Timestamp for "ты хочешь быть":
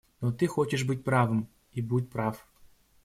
0.31-1.03